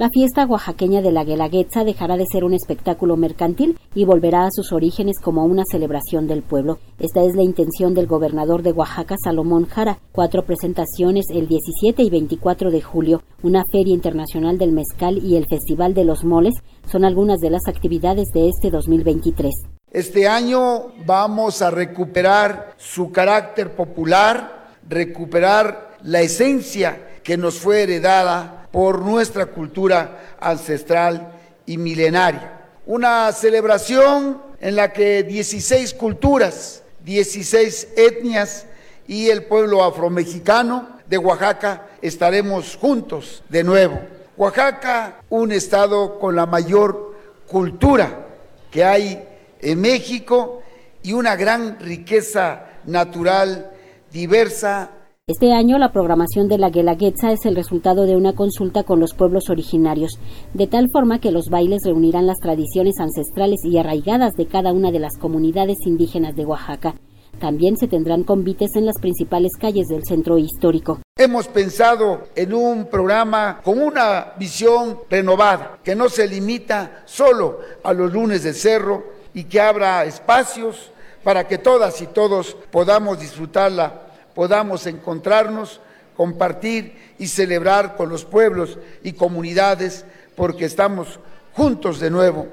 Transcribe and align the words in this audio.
La 0.00 0.08
fiesta 0.08 0.46
oaxaqueña 0.46 1.02
de 1.02 1.12
la 1.12 1.24
Guelaguetza 1.24 1.84
dejará 1.84 2.16
de 2.16 2.24
ser 2.24 2.42
un 2.42 2.54
espectáculo 2.54 3.18
mercantil 3.18 3.78
y 3.94 4.06
volverá 4.06 4.46
a 4.46 4.50
sus 4.50 4.72
orígenes 4.72 5.20
como 5.20 5.44
una 5.44 5.62
celebración 5.70 6.26
del 6.26 6.42
pueblo. 6.42 6.78
Esta 6.98 7.22
es 7.22 7.34
la 7.36 7.42
intención 7.42 7.92
del 7.92 8.06
gobernador 8.06 8.62
de 8.62 8.72
Oaxaca, 8.72 9.16
Salomón 9.22 9.66
Jara. 9.66 9.98
Cuatro 10.12 10.46
presentaciones 10.46 11.26
el 11.28 11.48
17 11.48 12.02
y 12.02 12.08
24 12.08 12.70
de 12.70 12.80
julio, 12.80 13.22
una 13.42 13.62
feria 13.70 13.92
internacional 13.92 14.56
del 14.56 14.72
mezcal 14.72 15.18
y 15.18 15.36
el 15.36 15.46
Festival 15.46 15.92
de 15.92 16.04
los 16.04 16.24
Moles 16.24 16.54
son 16.90 17.04
algunas 17.04 17.38
de 17.40 17.50
las 17.50 17.68
actividades 17.68 18.28
de 18.32 18.48
este 18.48 18.70
2023. 18.70 19.52
Este 19.92 20.26
año 20.26 20.94
vamos 21.04 21.60
a 21.60 21.70
recuperar 21.70 22.72
su 22.78 23.12
carácter 23.12 23.76
popular, 23.76 24.78
recuperar 24.88 25.98
la 26.04 26.22
esencia 26.22 27.20
que 27.22 27.36
nos 27.36 27.58
fue 27.58 27.82
heredada 27.82 28.59
por 28.72 29.00
nuestra 29.00 29.46
cultura 29.46 30.36
ancestral 30.40 31.32
y 31.66 31.78
milenaria. 31.78 32.60
Una 32.86 33.30
celebración 33.32 34.42
en 34.60 34.76
la 34.76 34.92
que 34.92 35.22
16 35.22 35.94
culturas, 35.94 36.82
16 37.04 37.88
etnias 37.96 38.66
y 39.06 39.28
el 39.28 39.44
pueblo 39.44 39.82
afromexicano 39.82 40.88
de 41.06 41.18
Oaxaca 41.18 41.86
estaremos 42.02 42.76
juntos 42.76 43.42
de 43.48 43.64
nuevo. 43.64 44.00
Oaxaca, 44.36 45.22
un 45.28 45.52
estado 45.52 46.18
con 46.18 46.36
la 46.36 46.46
mayor 46.46 47.16
cultura 47.46 48.26
que 48.70 48.84
hay 48.84 49.28
en 49.60 49.80
México 49.80 50.62
y 51.02 51.12
una 51.12 51.36
gran 51.36 51.78
riqueza 51.80 52.66
natural 52.86 53.72
diversa 54.12 54.90
este 55.30 55.52
año 55.52 55.78
la 55.78 55.92
programación 55.92 56.48
de 56.48 56.58
la 56.58 56.70
Guelaguetza 56.70 57.30
es 57.30 57.46
el 57.46 57.54
resultado 57.54 58.04
de 58.04 58.16
una 58.16 58.32
consulta 58.32 58.82
con 58.82 58.98
los 58.98 59.14
pueblos 59.14 59.48
originarios, 59.48 60.18
de 60.54 60.66
tal 60.66 60.88
forma 60.90 61.20
que 61.20 61.30
los 61.30 61.46
bailes 61.48 61.82
reunirán 61.84 62.26
las 62.26 62.38
tradiciones 62.38 62.96
ancestrales 62.98 63.60
y 63.62 63.78
arraigadas 63.78 64.32
de 64.34 64.46
cada 64.46 64.72
una 64.72 64.90
de 64.90 64.98
las 64.98 65.16
comunidades 65.16 65.76
indígenas 65.86 66.34
de 66.34 66.46
Oaxaca. 66.46 66.96
También 67.38 67.76
se 67.76 67.86
tendrán 67.86 68.24
convites 68.24 68.70
en 68.74 68.86
las 68.86 68.98
principales 69.00 69.52
calles 69.56 69.86
del 69.86 70.02
centro 70.04 70.36
histórico. 70.36 70.98
Hemos 71.16 71.46
pensado 71.46 72.22
en 72.34 72.52
un 72.52 72.86
programa 72.86 73.60
con 73.62 73.80
una 73.80 74.32
visión 74.36 74.98
renovada, 75.08 75.78
que 75.84 75.94
no 75.94 76.08
se 76.08 76.26
limita 76.26 77.02
solo 77.04 77.60
a 77.84 77.92
los 77.92 78.12
lunes 78.12 78.42
de 78.42 78.52
cerro 78.52 79.04
y 79.32 79.44
que 79.44 79.60
abra 79.60 80.04
espacios 80.04 80.90
para 81.22 81.46
que 81.46 81.58
todas 81.58 82.02
y 82.02 82.08
todos 82.08 82.56
podamos 82.72 83.20
disfrutarla 83.20 84.09
podamos 84.40 84.86
encontrarnos, 84.86 85.82
compartir 86.16 86.94
y 87.18 87.26
celebrar 87.26 87.94
con 87.94 88.08
los 88.08 88.24
pueblos 88.24 88.78
y 89.02 89.12
comunidades 89.12 90.06
porque 90.34 90.64
estamos 90.64 91.20
juntos 91.52 92.00
de 92.00 92.08
nuevo. 92.08 92.46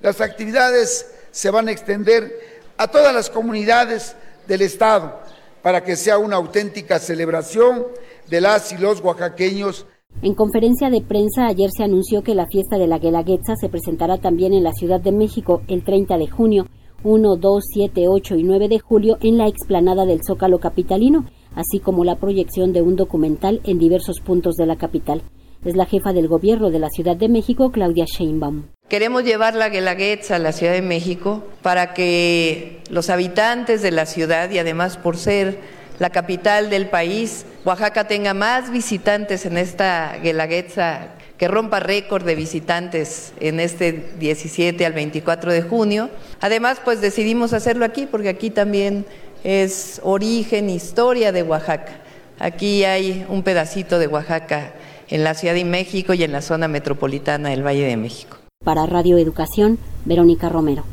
Las 0.00 0.22
actividades 0.22 1.04
se 1.32 1.50
van 1.50 1.68
a 1.68 1.72
extender 1.72 2.62
a 2.78 2.88
todas 2.88 3.14
las 3.14 3.28
comunidades 3.28 4.16
del 4.48 4.62
Estado 4.62 5.20
para 5.60 5.84
que 5.84 5.96
sea 5.96 6.16
una 6.16 6.36
auténtica 6.36 6.98
celebración 6.98 7.88
de 8.26 8.40
las 8.40 8.72
y 8.72 8.78
los 8.78 9.02
oaxaqueños. 9.02 9.84
En 10.22 10.34
conferencia 10.34 10.88
de 10.88 11.02
prensa 11.02 11.46
ayer 11.46 11.68
se 11.76 11.84
anunció 11.84 12.22
que 12.22 12.34
la 12.34 12.46
fiesta 12.46 12.78
de 12.78 12.86
la 12.86 12.98
Guelaguetza 12.98 13.54
se 13.60 13.68
presentará 13.68 14.16
también 14.16 14.54
en 14.54 14.64
la 14.64 14.72
Ciudad 14.72 15.00
de 15.00 15.12
México 15.12 15.60
el 15.68 15.84
30 15.84 16.16
de 16.16 16.26
junio 16.26 16.66
1, 17.04 17.36
2, 17.36 17.64
7, 17.72 18.08
8 18.08 18.36
y 18.36 18.42
9 18.42 18.68
de 18.68 18.78
julio 18.78 19.18
en 19.20 19.36
la 19.36 19.46
explanada 19.46 20.06
del 20.06 20.20
Zócalo 20.26 20.58
Capitalino, 20.58 21.26
así 21.54 21.78
como 21.78 22.02
la 22.02 22.16
proyección 22.16 22.72
de 22.72 22.80
un 22.80 22.96
documental 22.96 23.60
en 23.64 23.78
diversos 23.78 24.20
puntos 24.20 24.56
de 24.56 24.64
la 24.64 24.76
capital. 24.76 25.22
Es 25.64 25.76
la 25.76 25.84
jefa 25.84 26.14
del 26.14 26.28
gobierno 26.28 26.70
de 26.70 26.78
la 26.78 26.88
Ciudad 26.88 27.16
de 27.16 27.28
México, 27.28 27.70
Claudia 27.70 28.06
Sheinbaum. 28.06 28.64
Queremos 28.88 29.24
llevar 29.24 29.54
la 29.54 29.68
Guelaguetza 29.68 30.36
a 30.36 30.38
la 30.38 30.52
Ciudad 30.52 30.72
de 30.72 30.82
México 30.82 31.42
para 31.62 31.92
que 31.92 32.82
los 32.90 33.10
habitantes 33.10 33.82
de 33.82 33.90
la 33.90 34.06
ciudad 34.06 34.50
y 34.50 34.58
además 34.58 34.96
por 34.96 35.16
ser 35.18 35.58
la 35.98 36.10
capital 36.10 36.70
del 36.70 36.88
país, 36.88 37.46
Oaxaca 37.64 38.06
tenga 38.08 38.34
más 38.34 38.70
visitantes 38.70 39.46
en 39.46 39.58
esta 39.58 40.16
Guelaguetza 40.22 41.14
que 41.38 41.48
rompa 41.48 41.80
récord 41.80 42.24
de 42.24 42.34
visitantes 42.34 43.32
en 43.40 43.60
este 43.60 44.12
17 44.18 44.86
al 44.86 44.92
24 44.92 45.52
de 45.52 45.62
junio. 45.62 46.10
Además, 46.40 46.80
pues 46.84 47.00
decidimos 47.00 47.52
hacerlo 47.52 47.84
aquí 47.84 48.06
porque 48.06 48.28
aquí 48.28 48.50
también 48.50 49.04
es 49.42 50.00
origen, 50.04 50.70
historia 50.70 51.32
de 51.32 51.42
Oaxaca. 51.42 52.00
Aquí 52.38 52.84
hay 52.84 53.26
un 53.28 53.42
pedacito 53.42 53.98
de 53.98 54.06
Oaxaca 54.06 54.72
en 55.08 55.24
la 55.24 55.34
Ciudad 55.34 55.54
de 55.54 55.64
México 55.64 56.14
y 56.14 56.24
en 56.24 56.32
la 56.32 56.42
zona 56.42 56.68
metropolitana 56.68 57.50
del 57.50 57.64
Valle 57.64 57.86
de 57.86 57.96
México. 57.96 58.38
Para 58.64 58.86
Radio 58.86 59.18
Educación, 59.18 59.78
Verónica 60.04 60.48
Romero. 60.48 60.84